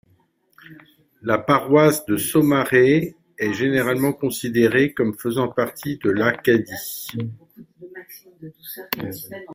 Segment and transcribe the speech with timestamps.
[1.21, 7.07] La paroisse de Saumarez est généralement considérée comme faisant partie de l'Acadie.